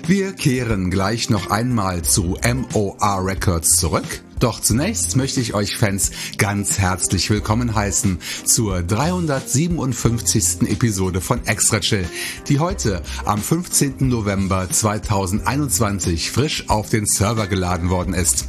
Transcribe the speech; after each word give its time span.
Wir 0.06 0.34
kehren 0.34 0.90
gleich 0.90 1.30
noch 1.30 1.48
einmal 1.48 2.02
zu 2.02 2.36
MOR 2.44 3.24
Records 3.24 3.78
zurück. 3.78 4.25
Doch 4.38 4.60
zunächst 4.60 5.16
möchte 5.16 5.40
ich 5.40 5.54
euch 5.54 5.78
Fans 5.78 6.10
ganz 6.36 6.78
herzlich 6.78 7.30
willkommen 7.30 7.74
heißen 7.74 8.18
zur 8.44 8.82
357. 8.82 10.68
Episode 10.68 11.22
von 11.22 11.46
Extra 11.46 11.80
Chill, 11.80 12.06
die 12.46 12.58
heute 12.58 13.00
am 13.24 13.40
15. 13.40 13.94
November 14.08 14.68
2021 14.70 16.30
frisch 16.30 16.68
auf 16.68 16.90
den 16.90 17.06
Server 17.06 17.46
geladen 17.46 17.88
worden 17.88 18.12
ist. 18.12 18.46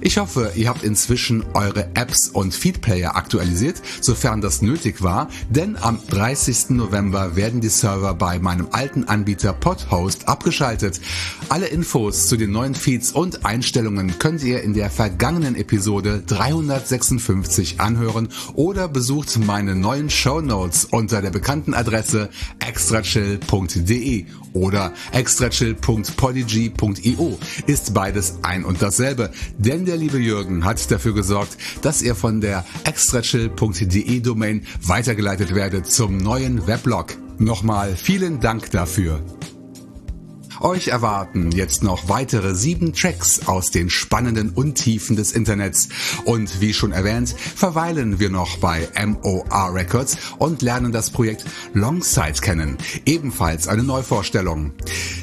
Ich 0.00 0.18
hoffe, 0.18 0.52
ihr 0.54 0.68
habt 0.68 0.84
inzwischen 0.84 1.44
eure 1.54 1.88
Apps 1.94 2.28
und 2.28 2.54
Feedplayer 2.54 3.16
aktualisiert, 3.16 3.82
sofern 4.00 4.40
das 4.40 4.62
nötig 4.62 5.02
war, 5.02 5.28
denn 5.50 5.76
am 5.76 5.98
30. 6.08 6.70
November 6.70 7.34
werden 7.34 7.60
die 7.60 7.68
Server 7.68 8.14
bei 8.14 8.38
meinem 8.38 8.68
alten 8.70 9.02
Anbieter 9.04 9.52
Podhost 9.52 10.28
abgeschaltet. 10.28 11.00
Alle 11.48 11.66
Infos 11.66 12.28
zu 12.28 12.36
den 12.36 12.52
neuen 12.52 12.76
Feeds 12.76 13.10
und 13.10 13.44
Einstellungen 13.44 14.20
könnt 14.20 14.44
ihr 14.44 14.62
in 14.62 14.72
der 14.72 14.88
vergangenen 14.88 15.56
Episode 15.56 16.22
356 16.24 17.80
anhören 17.80 18.28
oder 18.54 18.86
besucht 18.86 19.36
meine 19.44 19.74
neuen 19.74 20.10
Show 20.10 20.40
Notes 20.40 20.84
unter 20.84 21.22
der 21.22 21.30
bekannten 21.30 21.74
Adresse 21.74 22.30
extrachill.de 22.60 24.26
oder 24.52 24.92
extrachill.podigy.io 25.12 27.38
ist 27.66 27.94
beides 27.94 28.38
ein 28.42 28.64
und 28.64 28.82
dasselbe, 28.82 29.30
denn 29.56 29.87
der 29.88 29.96
liebe 29.96 30.18
Jürgen 30.18 30.64
hat 30.64 30.90
dafür 30.90 31.14
gesorgt, 31.14 31.56
dass 31.80 32.02
ihr 32.02 32.14
von 32.14 32.42
der 32.42 32.66
extrachill.de 32.84 34.20
Domain 34.20 34.66
weitergeleitet 34.82 35.54
werdet 35.54 35.86
zum 35.86 36.18
neuen 36.18 36.66
Weblog. 36.66 37.16
Nochmal 37.38 37.96
vielen 37.96 38.38
Dank 38.38 38.70
dafür. 38.70 39.22
Euch 40.60 40.88
erwarten 40.88 41.52
jetzt 41.52 41.82
noch 41.82 42.08
weitere 42.08 42.54
sieben 42.54 42.92
Tracks 42.92 43.46
aus 43.46 43.70
den 43.70 43.90
spannenden 43.90 44.50
Untiefen 44.50 45.14
des 45.14 45.32
Internets. 45.32 45.88
Und 46.24 46.60
wie 46.60 46.74
schon 46.74 46.92
erwähnt, 46.92 47.34
verweilen 47.38 48.18
wir 48.18 48.30
noch 48.30 48.58
bei 48.58 48.88
MOR 49.06 49.74
Records 49.74 50.16
und 50.38 50.62
lernen 50.62 50.92
das 50.92 51.10
Projekt 51.10 51.44
Longside 51.74 52.40
kennen. 52.40 52.76
Ebenfalls 53.06 53.68
eine 53.68 53.84
Neuvorstellung. 53.84 54.72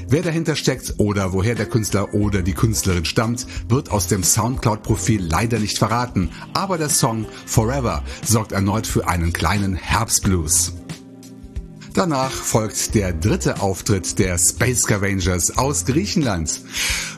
Wer 0.07 0.21
dahinter 0.21 0.55
steckt 0.55 0.95
oder 0.97 1.33
woher 1.33 1.55
der 1.55 1.65
Künstler 1.65 2.13
oder 2.13 2.41
die 2.41 2.53
Künstlerin 2.53 3.05
stammt, 3.05 3.45
wird 3.67 3.91
aus 3.91 4.07
dem 4.07 4.23
Soundcloud-Profil 4.23 5.21
leider 5.21 5.59
nicht 5.59 5.77
verraten. 5.77 6.29
Aber 6.53 6.77
der 6.77 6.89
Song 6.89 7.25
Forever 7.45 8.03
sorgt 8.23 8.51
erneut 8.51 8.87
für 8.87 9.07
einen 9.07 9.33
kleinen 9.33 9.75
Herbstblues. 9.75 10.73
Danach 11.95 12.33
folgt 12.33 12.94
der 12.94 13.13
dritte 13.13 13.62
Auftritt 13.62 14.19
der 14.19 14.38
Space 14.38 14.81
Scavengers 14.81 15.57
aus 15.57 15.86
Griechenland. 15.86 16.59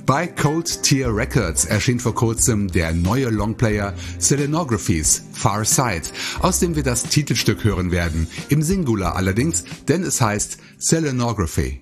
Bei 0.05 0.27
Cold 0.27 0.83
Tier 0.83 1.13
Records 1.15 1.65
erschien 1.65 1.99
vor 1.99 2.13
kurzem 2.13 2.67
der 2.67 2.93
neue 2.93 3.29
Longplayer 3.29 3.95
Selenographies 4.19 5.23
Far 5.33 5.65
Side, 5.65 6.03
aus 6.41 6.59
dem 6.59 6.75
wir 6.75 6.83
das 6.83 7.05
Titelstück 7.05 7.63
hören 7.63 7.91
werden, 7.91 8.27
im 8.49 8.61
Singular 8.61 9.15
allerdings, 9.15 9.63
denn 9.87 10.03
es 10.03 10.21
heißt 10.21 10.59
Selenography. 10.77 11.81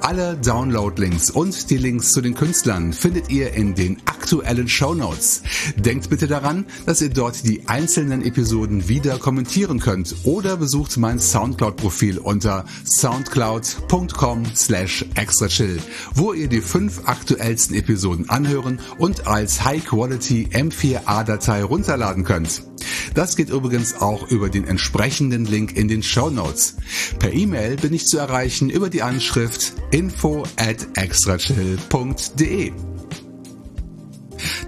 Alle 0.00 0.36
Download-Links 0.36 1.30
und 1.30 1.70
die 1.70 1.78
Links 1.78 2.12
zu 2.12 2.20
den 2.20 2.34
Künstlern 2.34 2.92
findet 2.92 3.30
ihr 3.30 3.54
in 3.54 3.74
den 3.74 3.96
aktuellen 4.04 4.68
Show 4.68 4.94
Notes. 4.94 5.42
Denkt 5.76 6.10
bitte 6.10 6.26
daran, 6.26 6.66
dass 6.84 7.00
ihr 7.00 7.08
dort 7.08 7.46
die 7.46 7.66
einzelnen 7.66 8.22
Episoden 8.22 8.88
wieder 8.88 9.18
kommentieren 9.18 9.80
könnt 9.80 10.14
oder 10.24 10.58
besucht 10.58 10.98
mein 10.98 11.18
Soundcloud-Profil 11.18 12.18
unter 12.18 12.66
soundcloud.com 12.84 14.44
slash 14.54 15.06
extrachill, 15.14 15.78
wo 16.14 16.34
ihr 16.34 16.48
die 16.48 16.60
fünf 16.60 17.02
aktuellsten 17.06 17.74
Episoden 17.74 18.28
anhören 18.28 18.80
und 18.98 19.26
als 19.26 19.64
High 19.64 19.84
Quality 19.84 20.09
Quality 20.10 20.48
M4A-Datei 20.50 21.62
runterladen 21.62 22.24
könnt. 22.24 22.64
Das 23.14 23.36
geht 23.36 23.48
übrigens 23.48 23.94
auch 23.94 24.28
über 24.28 24.48
den 24.48 24.64
entsprechenden 24.64 25.44
Link 25.44 25.76
in 25.76 25.86
den 25.86 26.02
Show 26.02 26.30
Notes. 26.30 26.74
Per 27.20 27.32
E-Mail 27.32 27.76
bin 27.76 27.92
ich 27.92 28.06
zu 28.06 28.18
erreichen 28.18 28.70
über 28.70 28.90
die 28.90 29.02
Anschrift 29.02 29.74
info 29.92 30.42
at 30.56 30.88
extrachill.de. 30.96 32.72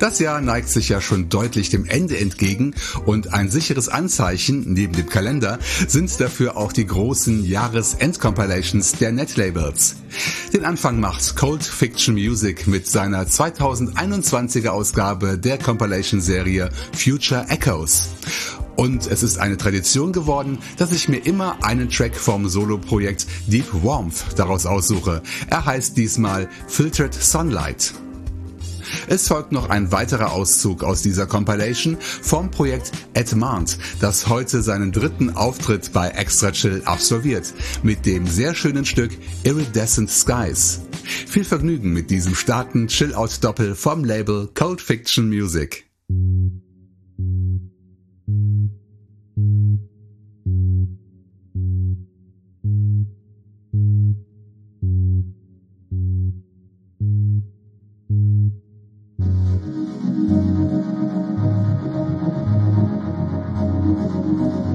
Das 0.03 0.19
Jahr 0.19 0.41
neigt 0.41 0.69
sich 0.69 0.89
ja 0.89 1.01
schon 1.01 1.29
deutlich 1.29 1.71
dem 1.71 1.85
Ende 1.85 2.19
entgegen 2.19 2.75
und 3.07 3.33
ein 3.35 3.49
sicheres 3.53 3.89
Anzeichen 3.89 4.73
neben 4.73 4.95
dem 4.95 5.09
Kalender 5.09 5.61
sind 5.87 6.21
dafür 6.21 6.57
auch 6.57 6.73
die 6.73 6.87
großen 6.87 7.45
Jahresend-Compilations 7.45 8.99
der 8.99 9.13
Netlabels. 9.13 9.95
Den 10.53 10.65
Anfang 10.65 10.99
macht 10.99 11.37
Cold 11.37 11.63
Fiction 11.63 12.15
Music 12.15 12.67
mit 12.67 12.89
seiner 12.89 13.27
2021er 13.27 14.71
Ausgabe 14.71 15.39
der 15.39 15.57
Compilation-Serie 15.57 16.71
Future 16.99 17.47
Echoes. 17.49 18.09
Und 18.75 19.07
es 19.07 19.23
ist 19.23 19.39
eine 19.39 19.57
Tradition 19.57 20.11
geworden, 20.13 20.59
dass 20.79 20.91
ich 20.91 21.09
mir 21.09 21.19
immer 21.19 21.63
einen 21.63 21.89
Track 21.89 22.17
vom 22.17 22.49
Solo-Projekt 22.49 23.29
Deep 23.47 23.67
Warmth 23.85 24.25
daraus 24.35 24.67
aussuche. 24.67 25.23
Er 25.49 25.65
heißt 25.65 25.97
diesmal 25.97 26.49
Filtered 26.67 27.15
Sunlight. 27.15 27.95
Es 29.07 29.29
folgt 29.29 29.53
noch 29.53 29.71
ein 29.71 29.93
weiterer 29.93 30.33
Auszug 30.33 30.83
aus 30.83 31.03
dieser 31.03 31.27
Compilation 31.27 31.97
vom 32.01 32.51
Projekt 32.51 32.93
Edmond, 33.15 33.79
das 34.01 34.29
heute 34.29 34.63
seinen 34.63 34.93
dritten 34.93 35.31
Auftritt 35.31 35.93
bei 35.93 36.09
Extra 36.09 36.53
Chill 36.53 36.83
absolviert, 36.85 37.55
mit 37.83 38.07
dem 38.07 38.27
sehr 38.27 38.55
schönen 38.55 38.85
Stück 38.85 39.13
Iridescent 39.45 40.11
Skies. 40.11 40.81
Viel 41.05 41.45
Vergnügen 41.45 41.93
mit 41.93 42.11
diesem 42.11 42.35
starken 42.35 42.89
Chill-Out-Doppel 42.89 43.75
vom 43.75 44.05
Label 44.05 44.49
Cold 44.55 44.81
Fiction 44.81 45.29
Music. 45.29 45.87
Thank 58.13 58.53
you. 58.53 58.62
thank 59.23 59.37
you 64.67 64.72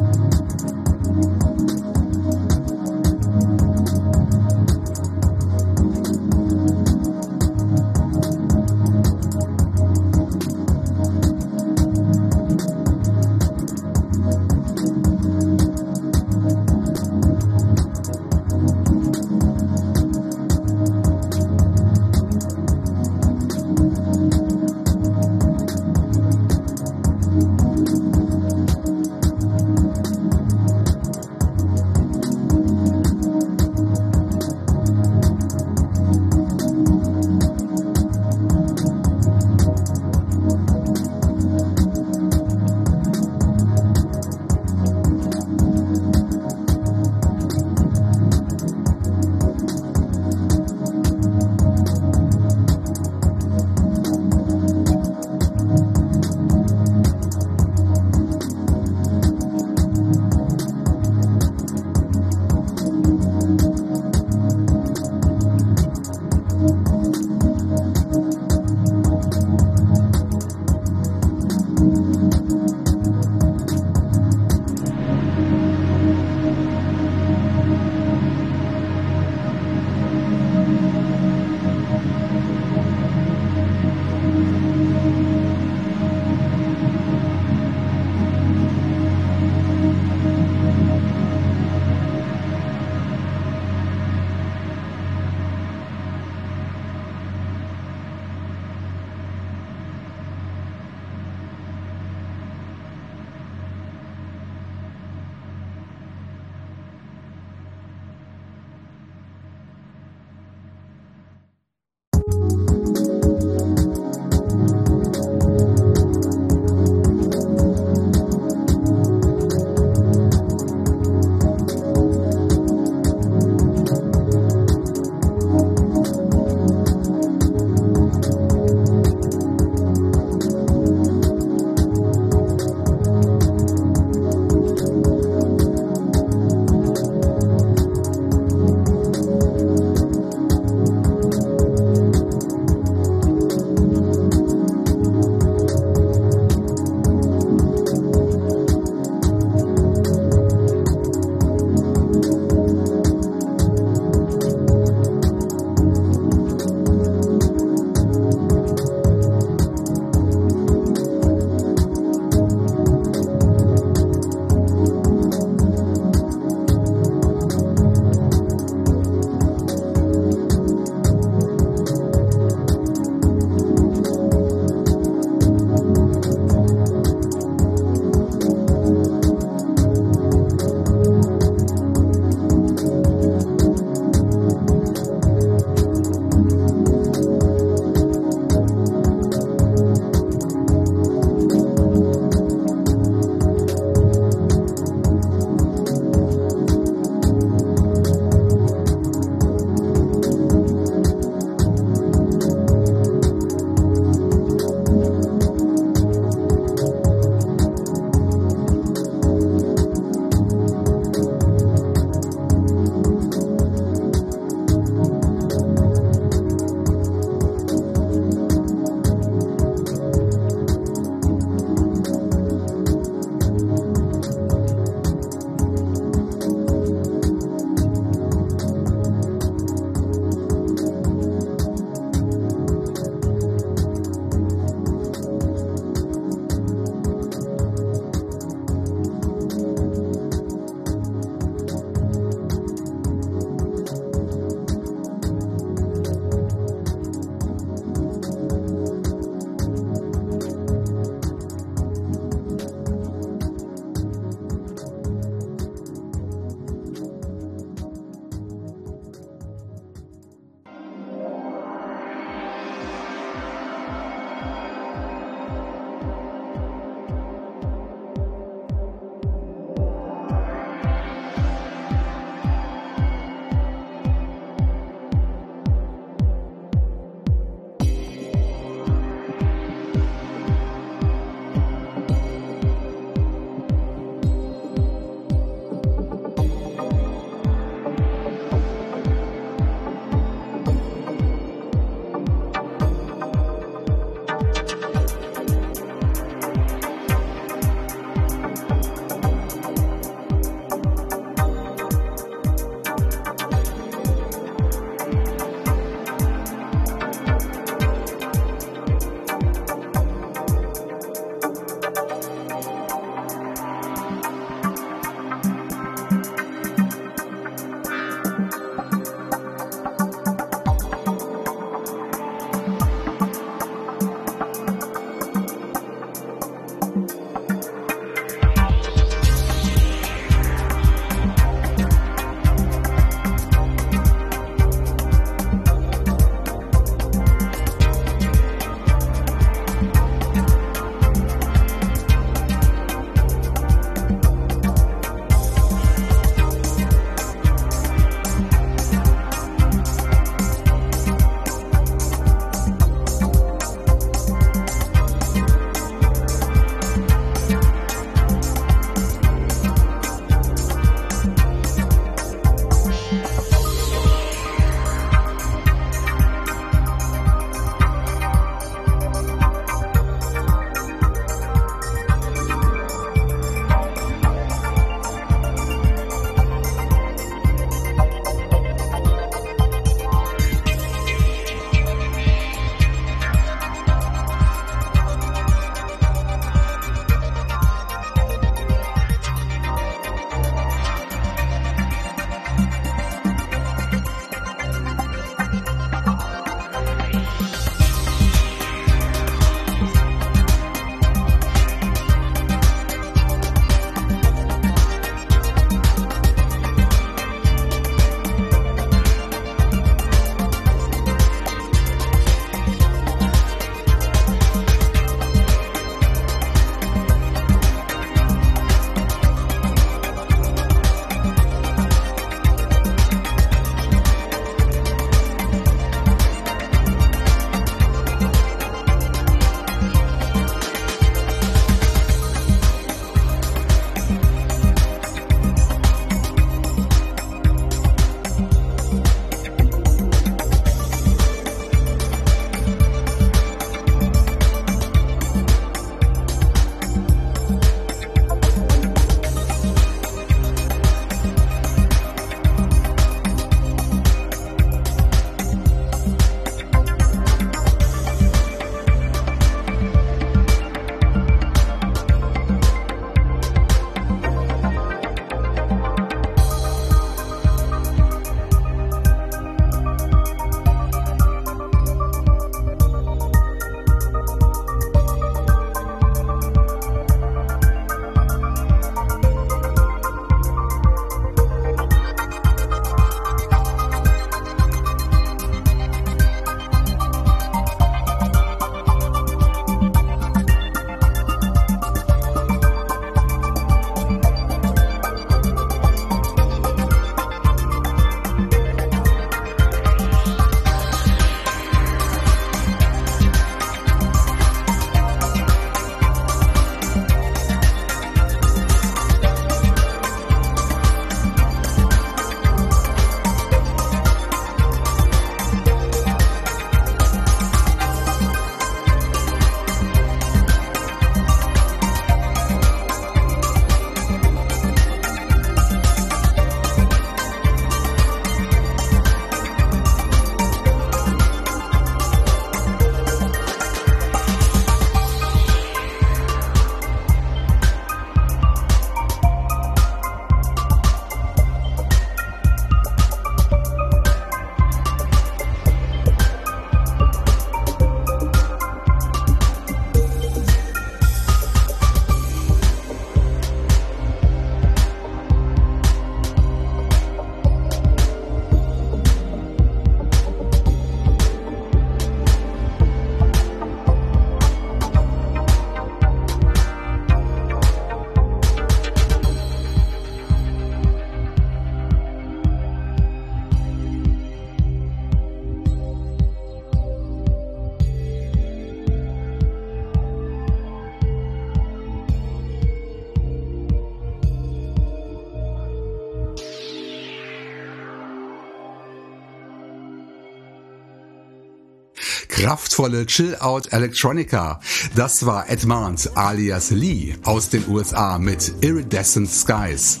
kraftvolle 592.76 593.06
Chill-Out 593.06 593.72
Electronica. 593.72 594.60
Das 594.94 595.24
war 595.24 595.48
Edmond 595.48 596.10
alias 596.14 596.70
Lee 596.70 597.14
aus 597.24 597.48
den 597.48 597.66
USA 597.68 598.18
mit 598.18 598.52
Iridescent 598.60 599.30
Skies. 599.30 600.00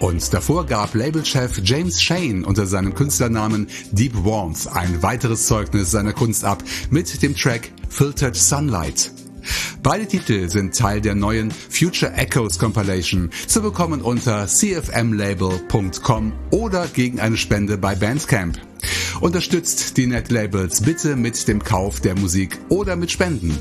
Und 0.00 0.32
davor 0.34 0.66
gab 0.66 0.96
Labelchef 0.96 1.60
James 1.62 2.02
Shane 2.02 2.44
unter 2.44 2.66
seinem 2.66 2.94
Künstlernamen 2.94 3.68
Deep 3.92 4.14
Warmth 4.24 4.66
ein 4.74 5.00
weiteres 5.04 5.46
Zeugnis 5.46 5.92
seiner 5.92 6.12
Kunst 6.12 6.44
ab 6.44 6.64
mit 6.90 7.22
dem 7.22 7.36
Track 7.36 7.70
Filtered 7.88 8.34
Sunlight. 8.34 9.12
Beide 9.84 10.06
Titel 10.08 10.48
sind 10.48 10.76
Teil 10.76 11.00
der 11.00 11.14
neuen 11.14 11.52
Future 11.52 12.12
Echoes 12.14 12.58
Compilation, 12.58 13.30
zu 13.46 13.62
bekommen 13.62 14.02
unter 14.02 14.48
cfmlabel.com 14.48 16.32
oder 16.50 16.88
gegen 16.88 17.20
eine 17.20 17.36
Spende 17.36 17.78
bei 17.78 17.94
Bandcamp. 17.94 18.71
Unterstützt 19.22 19.96
die 19.98 20.08
Netlabels 20.08 20.80
bitte 20.80 21.14
mit 21.14 21.46
dem 21.46 21.62
Kauf 21.62 22.00
der 22.00 22.18
Musik 22.18 22.58
oder 22.68 22.96
mit 22.96 23.12
Spenden. 23.12 23.56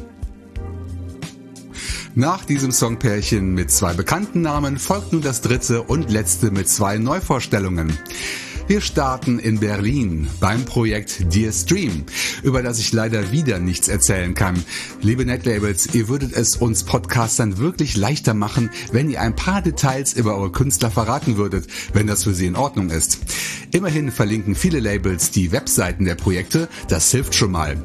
Nach 2.16 2.44
diesem 2.44 2.72
Songpärchen 2.72 3.54
mit 3.54 3.70
zwei 3.70 3.94
bekannten 3.94 4.42
Namen 4.42 4.80
folgt 4.80 5.14
nun 5.14 5.22
das 5.22 5.42
dritte 5.42 5.84
und 5.84 6.10
letzte 6.10 6.50
mit 6.50 6.68
zwei 6.68 6.98
Neuvorstellungen. 6.98 7.96
Wir 8.72 8.80
starten 8.80 9.38
in 9.38 9.60
Berlin 9.60 10.30
beim 10.40 10.64
Projekt 10.64 11.26
Dear 11.36 11.52
Stream, 11.52 12.06
über 12.42 12.64
das 12.64 12.80
ich 12.80 12.94
leider 12.94 13.34
wieder 13.34 13.60
nichts 13.60 13.90
erzählen 13.90 14.34
kann. 14.34 14.64
Liebe 15.02 15.26
Netlabels, 15.26 15.94
ihr 15.94 16.08
würdet 16.08 16.32
es 16.32 16.56
uns 16.56 16.86
Podcastern 16.86 17.58
wirklich 17.58 17.98
leichter 17.98 18.34
machen, 18.34 18.70
wenn 18.94 19.10
ihr 19.10 19.20
ein 19.20 19.36
paar 19.36 19.62
Details 19.62 20.14
über 20.14 20.38
eure 20.38 20.54
Künstler 20.54 20.90
verraten 20.90 21.36
würdet, 21.36 21.68
wenn 21.92 22.08
das 22.08 22.24
für 22.24 22.34
sie 22.34 22.46
in 22.46 22.56
Ordnung 22.56 22.92
ist. 22.92 23.20
Immerhin 23.72 24.10
verlinken 24.10 24.56
viele 24.56 24.80
Labels 24.80 25.32
die 25.32 25.52
Webseiten 25.52 26.06
der 26.06 26.16
Projekte, 26.16 26.70
das 26.88 27.12
hilft 27.12 27.36
schon 27.36 27.52
mal. 27.52 27.76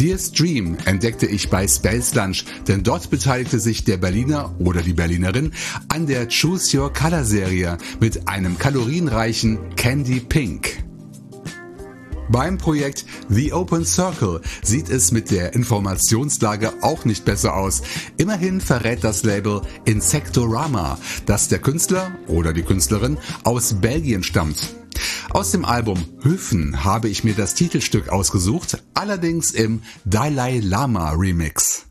Dear 0.00 0.16
Stream 0.16 0.76
entdeckte 0.84 1.26
ich 1.26 1.50
bei 1.50 1.66
Space 1.66 2.14
Lunch, 2.14 2.44
denn 2.68 2.84
dort 2.84 3.10
beteiligte 3.10 3.58
sich 3.58 3.82
der 3.82 3.96
Berliner 3.96 4.54
oder 4.60 4.80
die 4.80 4.92
Berlinerin 4.92 5.52
an 5.88 6.06
der 6.06 6.28
Choose 6.28 6.78
Your 6.78 6.92
Color 6.92 7.24
Serie 7.24 7.78
mit 7.98 8.28
einem 8.28 8.56
kalorienreichen 8.56 9.58
Candy 9.74 10.20
Pink. 10.20 10.84
Beim 12.28 12.58
Projekt 12.58 13.06
The 13.28 13.52
Open 13.52 13.84
Circle 13.84 14.40
sieht 14.62 14.88
es 14.88 15.10
mit 15.10 15.32
der 15.32 15.54
Informationslage 15.54 16.74
auch 16.80 17.04
nicht 17.04 17.24
besser 17.24 17.56
aus. 17.56 17.82
Immerhin 18.18 18.60
verrät 18.60 19.02
das 19.02 19.24
Label 19.24 19.62
Insectorama, 19.84 20.96
dass 21.26 21.48
der 21.48 21.58
Künstler 21.58 22.12
oder 22.28 22.52
die 22.52 22.62
Künstlerin 22.62 23.18
aus 23.42 23.74
Belgien 23.80 24.22
stammt. 24.22 24.76
Aus 25.30 25.50
dem 25.50 25.64
Album 25.64 26.04
Höfen 26.22 26.84
habe 26.84 27.08
ich 27.08 27.24
mir 27.24 27.34
das 27.34 27.54
Titelstück 27.54 28.08
ausgesucht, 28.08 28.82
allerdings 28.94 29.50
im 29.50 29.82
Dalai 30.04 30.60
Lama 30.62 31.12
Remix. 31.12 31.86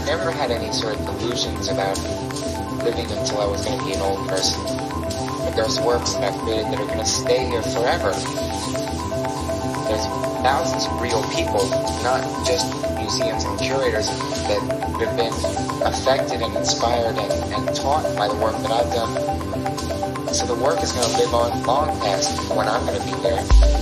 I 0.00 0.04
never 0.06 0.30
had 0.30 0.50
any 0.50 0.72
sort 0.72 0.98
of 0.98 1.06
illusions 1.08 1.68
about 1.68 1.98
living 2.82 3.04
until 3.12 3.42
I 3.42 3.46
was 3.46 3.62
going 3.66 3.78
to 3.78 3.84
be 3.84 3.92
an 3.92 4.00
old 4.00 4.26
person. 4.30 4.58
But 4.64 5.54
there's 5.54 5.78
works 5.78 6.14
that 6.14 6.24
I've 6.24 6.40
created 6.40 6.72
that 6.72 6.80
are 6.80 6.86
going 6.86 7.00
to 7.00 7.04
stay 7.04 7.44
here 7.44 7.60
forever. 7.60 8.08
There's 9.92 10.06
thousands 10.40 10.86
of 10.86 11.02
real 11.02 11.22
people, 11.36 11.68
not 12.00 12.24
just 12.46 12.64
museums 12.96 13.44
and 13.44 13.60
curators, 13.60 14.08
that 14.48 14.62
have 15.04 15.16
been 15.18 15.36
affected 15.84 16.40
and 16.40 16.56
inspired 16.56 17.18
and, 17.18 17.32
and 17.52 17.76
taught 17.76 18.04
by 18.16 18.26
the 18.26 18.36
work 18.36 18.56
that 18.62 18.70
I've 18.72 18.90
done. 18.94 20.32
So 20.32 20.46
the 20.46 20.56
work 20.64 20.82
is 20.82 20.92
going 20.92 21.10
to 21.10 21.16
live 21.18 21.34
on 21.34 21.62
long 21.64 21.88
past 22.00 22.48
when 22.56 22.66
I'm 22.66 22.86
going 22.86 22.98
to 22.98 23.04
be 23.04 23.20
there. 23.20 23.79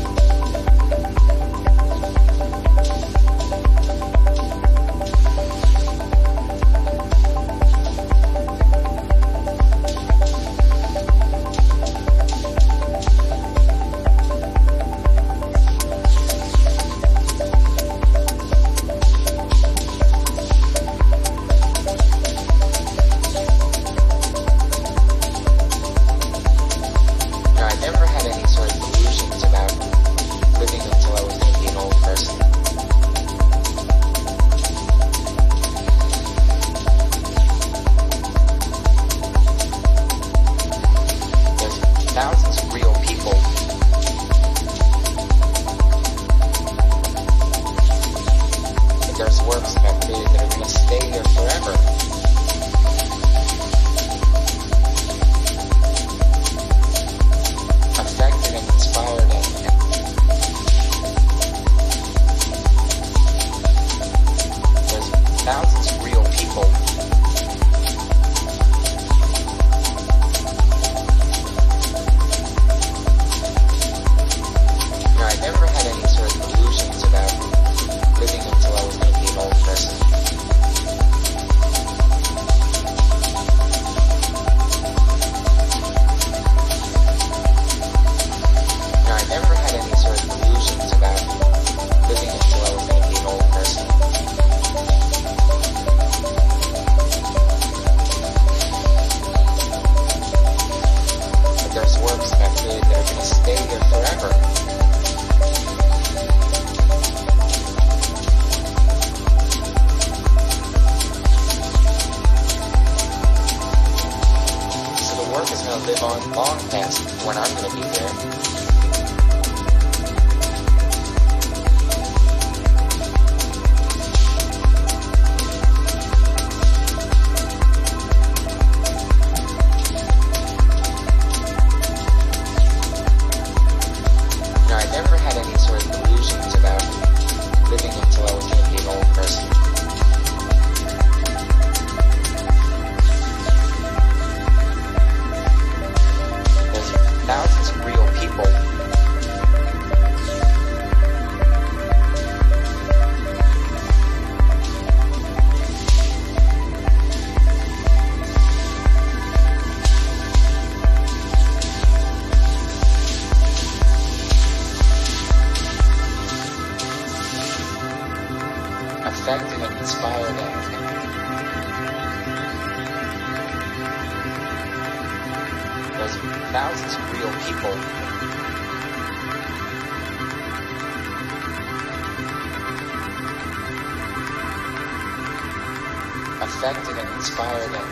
affected 186.48 186.96
and 186.96 187.08
inspired 187.14 187.72
and 187.74 187.88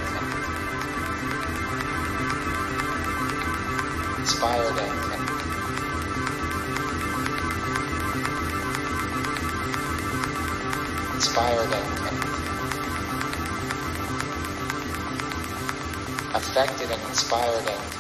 inspired 4.18 4.78
and, 4.78 4.96
inspired 11.14 11.72
and 11.72 11.88
affected 16.34 16.90
and 16.90 17.02
inspired 17.10 17.68
and 17.68 17.95